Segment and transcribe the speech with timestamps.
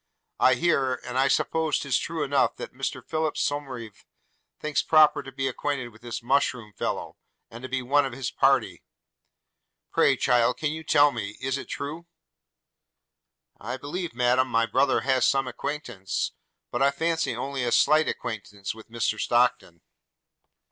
[0.39, 4.03] I hear, and I suppose 'tis true enough, that Mr Philip Somerive
[4.59, 7.17] thinks proper to be acquainted with this mushroom fellow–
[7.51, 8.81] and to be one of his party!–
[9.93, 12.07] Pray, child, can you tell me– is it true?'
[13.59, 16.31] 'I believe, madam, my brother has some acquaintance,
[16.71, 19.81] but I fancy only a slight acquaintance, with Mr Stockton.'